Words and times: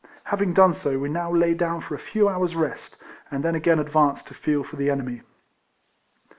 Having 0.23 0.53
done 0.55 0.73
so, 0.73 0.97
we 0.97 1.09
now 1.09 1.31
lay 1.31 1.53
down 1.53 1.79
for 1.79 1.93
a 1.93 1.99
few 1.99 2.27
hours' 2.27 2.55
rest, 2.55 2.97
and 3.29 3.45
then 3.45 3.53
again 3.53 3.77
advanced 3.77 4.25
to 4.29 4.33
feel 4.33 4.63
for 4.63 4.75
the 4.75 4.89
enemy. 4.89 5.21